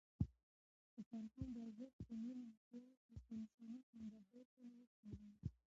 د 0.93 0.95
فرهنګ 1.09 1.53
ارزښت 1.63 1.99
په 2.05 2.13
مینه، 2.21 2.47
اخلاص 2.61 2.89
او 3.09 3.15
په 3.25 3.29
انساني 3.39 3.79
همدردۍ 3.89 4.43
کې 4.53 4.61
نغښتی 4.69 5.09
دی. 5.19 5.31